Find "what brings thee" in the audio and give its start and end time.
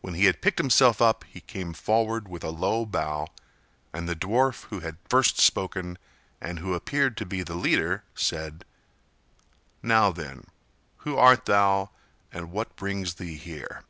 12.50-13.36